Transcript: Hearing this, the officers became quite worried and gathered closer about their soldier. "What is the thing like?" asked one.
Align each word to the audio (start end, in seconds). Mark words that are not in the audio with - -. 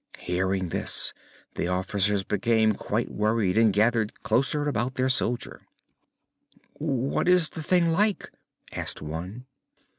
Hearing 0.17 0.69
this, 0.69 1.13
the 1.53 1.67
officers 1.67 2.23
became 2.23 2.73
quite 2.73 3.11
worried 3.11 3.55
and 3.55 3.71
gathered 3.71 4.23
closer 4.23 4.67
about 4.67 4.95
their 4.95 5.09
soldier. 5.09 5.61
"What 6.79 7.27
is 7.29 7.49
the 7.51 7.61
thing 7.61 7.89
like?" 7.91 8.31
asked 8.71 9.03
one. 9.03 9.45